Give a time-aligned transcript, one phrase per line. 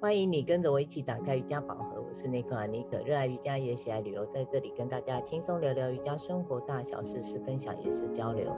[0.00, 8.50] 欢迎你跟着我一起打开瑜伽宝盒，我是内克阿尼克，热爱瑜伽也喜爱旅游，在这里跟大家轻松聊聊瑜伽生活大小事，是分享也是交流。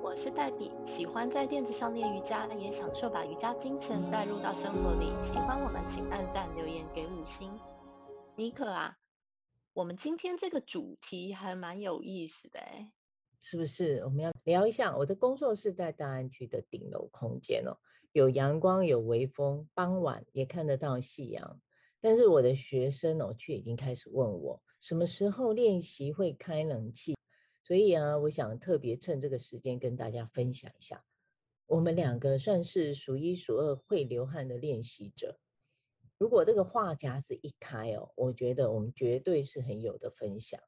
[0.00, 5.06] 我是黛比，喜欢在垫子上练瑜伽，也享受把瑜伽精神带入到生活里。
[5.20, 7.50] 喜欢我们请按赞留言给五星。
[8.36, 8.98] 尼克啊，
[9.72, 12.92] 我们今天这个主题还蛮有意思的哎，
[13.40, 13.98] 是不是？
[14.04, 17.74] 我们要聊一下，我的工作室在大安区的顶楼空间哦。
[18.12, 21.60] 有阳光，有微风，傍晚也看得到夕阳。
[22.00, 27.14] 但是我的学生哦，却已经开始问我什么时候练习会开冷气。
[27.64, 31.04] 所以啊，我想特别趁这个时间跟大家分享一下，
[31.66, 35.38] 我们两个算是数一数二会流汗的练习者。
[36.18, 40.60] 如果这个话匣子一开哦，我觉得我们绝对是很有的分享。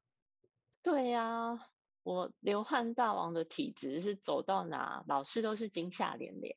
[0.81, 1.69] 对呀，
[2.01, 6.55] 我流汗大王的体质是走到哪老师都是惊吓连连。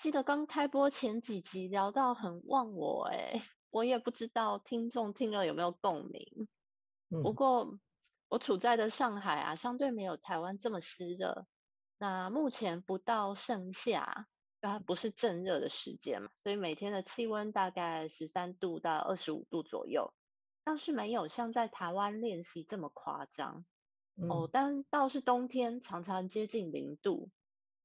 [0.00, 6.48] 记得刚开播前几集聊到很忘我哎， 我也不知道听众听了有没有共鸣。
[7.22, 7.78] 不过
[8.28, 11.46] 我处在的上海啊，相对没有台湾这么湿热。
[11.98, 14.26] 那目前不到盛夏，
[14.62, 20.14] 它不是正热的时间嘛，所以每天的气温大概十三度到二十五度左右，
[20.64, 23.66] 倒是没有像在台湾练习这么夸张。
[24.30, 27.28] 哦，但倒是冬天常常接近零度。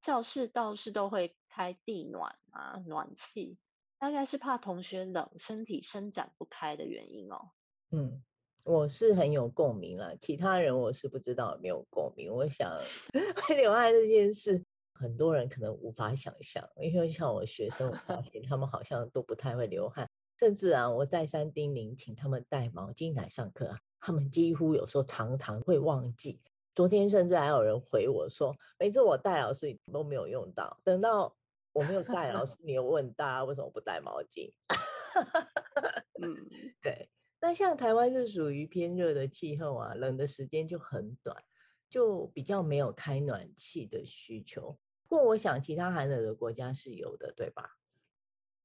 [0.02, 3.58] 教室倒是都会开地暖啊，暖气，
[3.98, 7.52] 大概是怕同学冷，身体伸展不开的原因哦。
[7.92, 8.22] 嗯，
[8.66, 12.30] 我是很有共鸣了，其他人我是不知道有没有共鸣。
[12.30, 12.70] 我想
[13.48, 14.62] 会流汗这件事，
[14.96, 26.42] 很多人可能无法想象，因为像我学生，我发现他们好像都不太会流汗，甚至啊，我再三叮咛，请他们带毛巾来上课啊，他们几乎有时候常常会忘记。
[26.76, 31.34] 昨天甚至还有人回我说，每次我带老师都没有用到，等到
[31.76, 34.54] 我没有带老师，你有问大家为什么不带毛巾？
[36.24, 36.48] 嗯，
[36.82, 37.10] 对。
[37.42, 41.44] 那像台湾是属于偏热的气候啊，冷的时间就很短，
[41.90, 44.80] 就比较没有开暖气的需求。
[45.10, 47.78] 不过我想其他寒冷的国家是有的，对吧？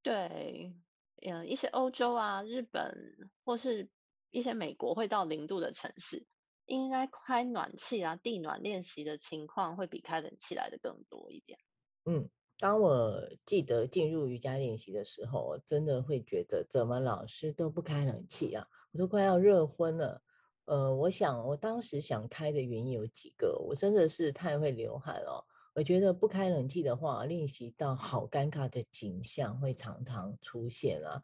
[0.01, 0.73] 对，
[1.21, 3.89] 嗯，一些欧洲啊、日本或是
[4.29, 6.25] 一些美国会到零度的城市。
[6.65, 11.59] 应该开暖气啊，地暖练习的情况会比开冷气来的更多一点。
[12.05, 12.29] 嗯，
[12.61, 20.21] 当我记得进入瑜伽练习的时候，我真的会觉得怎么老师都不开冷气啊，我都快要热昏了。
[20.65, 25.43] 呃，我想我当时想开的原因有几个，我真的是太会流汗了。
[25.73, 31.19] 我觉得不开冷气的话，练习到好尴尬的景象会常常出现啊。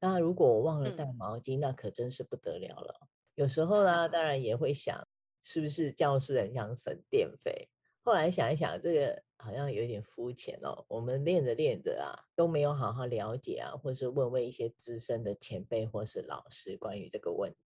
[0.00, 3.06] 那如果我忘了带毛巾，嗯、那可真是不得了了。
[3.36, 5.06] 有时候呢，当然也会想，
[5.42, 7.68] 是不是教室很想省电费？
[8.02, 10.84] 后来想一想，这个好像有点肤浅哦。
[10.88, 17.58] 我们练着练着啊，都没有好好了解啊，或是问问一些资深的前辈或是老师关于这个问题。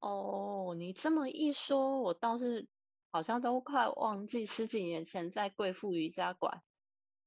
[0.00, 2.68] 哦，你这么一说，我倒是
[3.10, 6.62] 好像都快忘记十几年前在贵妇瑜伽馆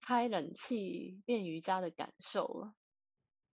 [0.02, 2.74] 开冷气练瑜伽的感受了。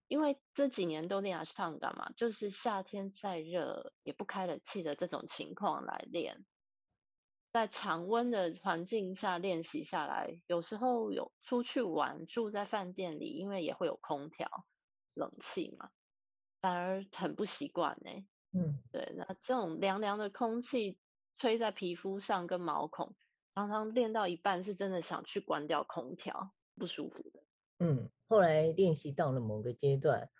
[0.06, 6.46] 因为这几年都练阿斯汤嘛，就是夏天再热也不开冷气的这种情况来练，
[7.52, 14.66] 在常温的环境下练习下来，有时候有出去玩，住在饭店里，因为也会有空调、
[15.14, 15.90] 冷气嘛，
[16.60, 18.10] 反而很不习惯呢。
[18.52, 20.98] 嗯，对，那这种凉凉的空气
[21.36, 23.16] 吹在皮肤上跟毛孔，
[23.54, 27.42] 常常练到一半是真的想去关掉空调，不舒服的。
[27.78, 30.30] 嗯，后来练习到了某个阶段，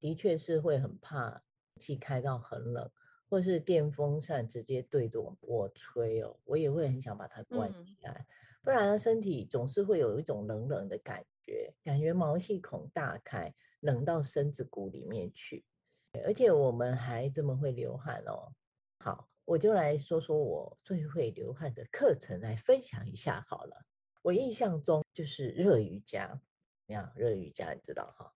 [0.00, 1.42] 的确是会很怕
[1.80, 2.90] 气开到很冷，
[3.28, 8.26] 或是电风扇直接对着我吹哦，我也会很想把它关起来，嗯、
[8.62, 15.64] 不然身体总是会有一种冷冷的感觉，感觉毛细孔大开，冷到身子骨里面去。
[16.24, 18.52] 而且我们还这么会流汗哦。
[18.98, 23.84] 好，我就来说说我最会流汗的课程来分享一下好了。
[24.22, 26.40] 我印象中就是热瑜伽。
[26.86, 28.32] 呀，热瑜伽你知道哈？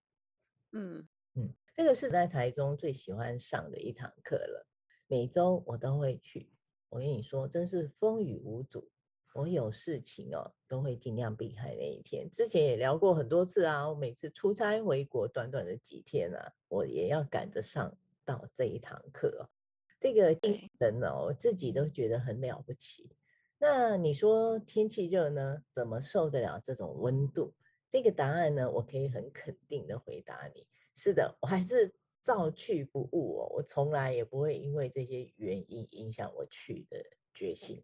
[0.71, 4.67] 嗯嗯，这个是在台中最喜欢上的一堂课了，
[5.13, 6.49] 每周我都会去。
[6.89, 8.89] 我跟你说，真是风雨无阻。
[9.35, 12.27] 我有事情哦，都会尽量避开那一天。
[12.31, 17.95] 之前也聊过很多次啊，我每次出差回国，短短的几天啊，我也要赶着上
[18.25, 19.47] 到这一堂课。
[19.99, 23.15] 这个精神呢，我自己都觉得很了不起。
[23.59, 27.53] 那你说天气热呢，怎么受得了这种温度？
[27.91, 30.65] 这个答案呢，我可以很肯定的回答你，
[30.95, 37.03] 是的，我还是照去不误哦，我从来也不会因为这些原因影响我去的
[37.33, 37.83] 决心。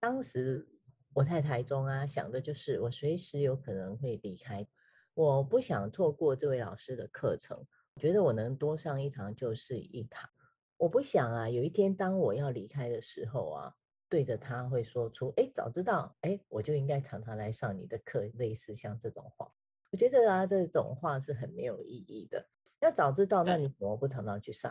[0.00, 0.66] 当时
[1.12, 4.66] 我在台中啊，想的就是我随时有可能会离开，
[5.14, 10.30] 我不想错过这位老师的课程，我觉得我能多上一堂就是一堂。
[10.76, 13.74] 我不想啊，有一天当我要离开的时候啊，
[14.08, 19.52] 对着他会说出“哎，早知道，哎，我就应该常常来上你的课”，类似像这种话。
[19.90, 22.48] 我觉得啊，这种话是很没有意义的。
[22.84, 24.70] 要早知道，那你怎么不常常去上？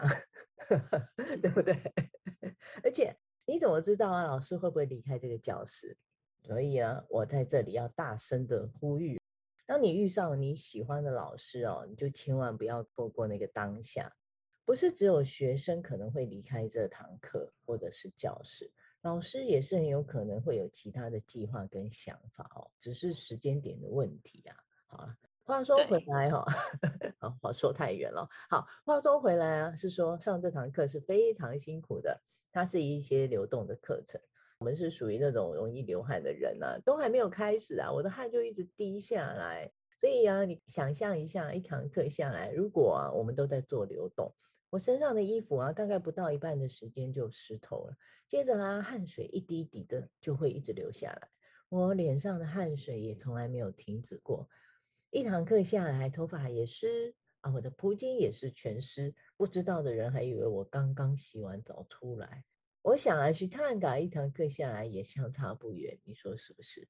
[1.41, 1.75] 对不对？
[2.83, 3.15] 而且
[3.45, 5.97] 你怎么知道啊，老师会不会离开这个教室？
[6.43, 9.19] 所以啊，我在这里要大声的呼吁：
[9.65, 14.13] 当你遇上你喜欢的老师哦，你就千万不要错过那个当下。
[14.65, 18.71] 不是只有学生可能会离开这堂课或者是教室，
[19.01, 24.55] 老师也是很有可能会有其他的计划跟想法哦，只是时间点的问题啊。
[24.85, 26.45] 好啊，话说回来哈、哦，
[27.23, 28.27] 啊好，说太远了。
[28.49, 32.21] 好，话说回来啊，是说上这堂课是非常辛苦的，
[32.51, 34.19] 它是一些流动的课程。
[34.59, 39.71] 我们是属于那种容易流汗的人呢、啊，都还没有开始啊，我的汗就一直滴下来。
[39.97, 44.33] 所以啊，你想象一下，一堂课下来，如果啊，我们都在做流动。
[44.69, 47.95] 我身上的衣服啊，大概不到一半的时间就湿透了。
[48.27, 51.29] 接着啊，汗水一滴滴的就会一直流下来。
[51.69, 54.49] 我脸上的汗水也从来没有停止过。
[55.13, 59.13] 一堂课下来，头发也湿啊，我的铺巾也是全湿。
[59.37, 62.43] 不知道的人还以为我刚刚洗完澡出来。
[62.81, 66.87] 我想啊，去探戈一堂课下来也相差不远，你说是不是？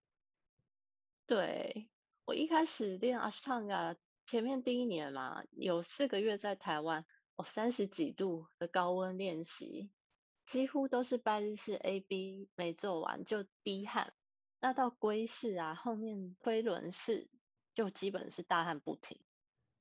[1.27, 1.89] 对，
[2.23, 7.05] 我一开始练阿斯汤加，前面第一年嘛，有四个月在台湾。
[7.35, 9.91] 我，三十几度的高温练习，
[10.45, 14.13] 几乎都是拜日式 A B 没做完就滴汗。
[14.61, 17.27] 那到龟式啊，后面推轮式
[17.73, 19.19] 就基本是大汗不停，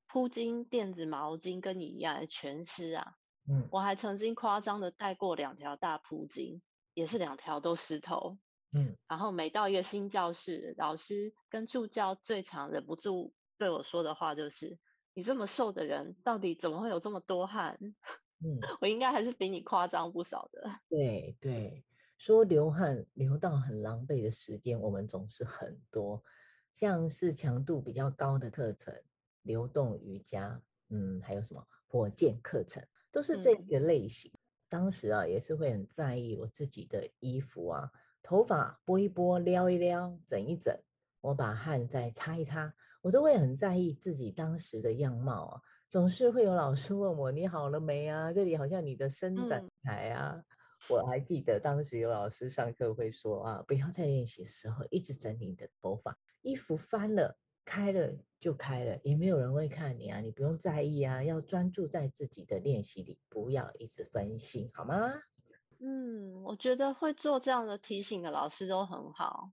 [0.07, 3.17] 铺巾、垫子、毛巾跟你一样全湿啊。
[3.49, 6.61] 嗯，我还曾经夸张的带过两条大铺巾，
[6.95, 8.39] 也是两条都湿透。
[8.73, 14.79] 嗯，然后每到一个新教室，老师跟助教最常忍不住对我说的话就是。
[15.15, 17.79] 你这么瘦的人，到底怎么会有这么多汗？
[18.43, 20.71] 嗯， 我应该还是比你夸张不少的。
[20.89, 21.85] 对对，
[22.17, 26.25] 说流汗流到很狼狈的时间，我们总是很多，
[26.75, 28.95] 像是强度比较高的课程，
[29.43, 34.31] 流动瑜伽，嗯，还有什么火箭课程，都是这个类型。
[34.35, 34.39] 嗯，
[34.69, 37.93] 当时啊，也是会很在意我自己的衣服啊，
[38.23, 40.77] 头发拨一拨，撩一撩，整一整，
[41.21, 42.75] 我把汗再擦一擦。
[43.03, 48.33] 我都会很在意自己当时的样貌啊，总是会有老师问我，你好了没啊？
[48.33, 50.37] 这里好像你的伸展台啊。
[50.37, 50.45] 嗯、
[50.89, 65.13] 我还记得当时有老师上课会说啊，不要在练习的时候一直整理你的头发，衣服翻了开了就开了，也没有人会看你啊，你不用在意啊，要专注在自己的练习里，不要一直分心，好吗？
[65.79, 69.51] 嗯，我觉得会做这样的提醒的老师都很好。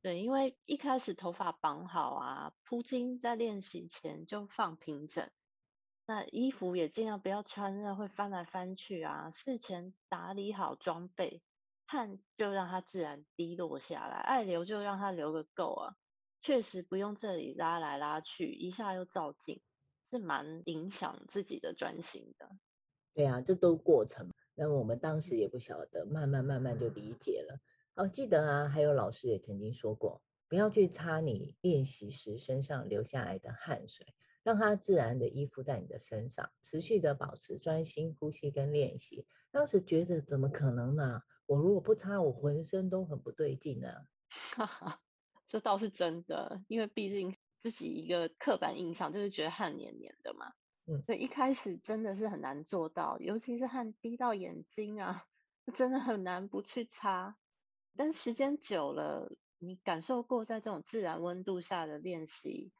[0.00, 5.30] 对，因为一开始头发绑好啊，铺巾在练习前就放平整，
[6.12, 9.30] 那衣服也尽量不要穿那会翻来翻去啊。
[9.30, 11.40] 事前打理好装备，
[11.86, 15.96] 汗就让它自然滴落下来，爱流就让它流个够啊。
[16.42, 19.62] 确实不用这里拉来拉去，一下又照镜，
[20.10, 22.50] 是蛮影响自己的专心的。
[23.14, 27.58] 对啊，这都过程，那我们当时也不晓得，慢慢慢慢就理解了。
[27.94, 34.06] 哦，记得啊，还有老师也曾经说过，不要去擦你练习时身上流下来的汗水，
[34.42, 39.26] 让它自然的依附在你的身上，持续的保持专心呼吸跟练习。
[39.50, 41.22] 当时觉得怎么可能呢？
[41.46, 43.88] 我如果不擦，我浑身都很不对劲呢。
[44.54, 45.00] 哈哈，
[45.46, 50.52] 这倒是真的，因为毕竟自己一个刻板印象就是觉得汗黏黏的嘛。
[50.86, 55.26] 嗯，所以一开始真的是很难做到，尤其是汗滴到眼睛啊，
[55.76, 57.36] 真的很难不去擦。
[57.94, 62.72] 但时间久了，你感受过在这种自然温度下的练习，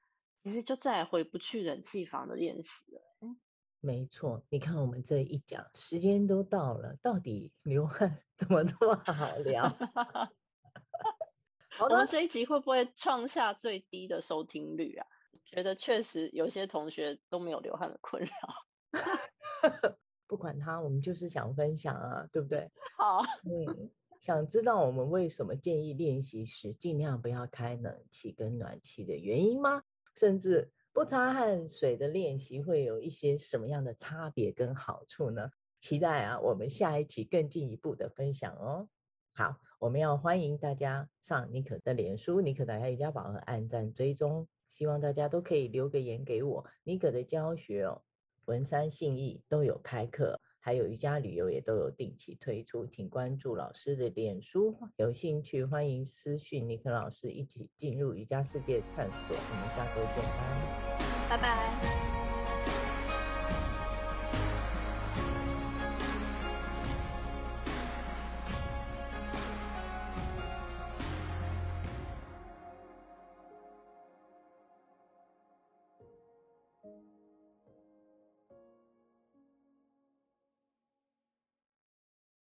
[0.43, 3.01] 其实就再也回不去冷气房的练习了。
[3.21, 3.37] 嗯，
[3.81, 9.65] 没错，你看我们这一讲，时间都到了，到底流汗怎么这么好聊？
[11.81, 15.07] 我们这一集会不会创下最低的收听率啊？
[15.45, 18.31] 觉得确实有些同学都没有流汗的困扰。
[20.27, 22.71] 不管他，我们就是想分享啊，对不对？
[22.99, 23.91] 好，嗯。
[24.21, 29.83] 想知道我们为什么建议练习时尽量不要开冷气跟暖气的原因吗？
[30.15, 35.51] 甚至不擦汗水的练习会有一些什么样的差别跟好处呢？
[35.79, 38.89] 期待啊，我们下一期更进一步的分享哦。
[39.35, 46.67] 好，我们要欢迎大家上妮可的脸书，妮可打开瑜伽宝盒按赞追踪，希望大家都可以留个言给我。
[46.85, 48.03] 妮可的教学哦，
[48.45, 50.41] 文山信义都有开课。
[50.65, 59.37] 还有瑜伽旅游也都有定期推出，请关注老师的脸书，有兴趣欢迎私讯尼克老师一起进入瑜伽世界探索。
[59.37, 60.25] 我们下周见，
[61.29, 62.12] 拜拜。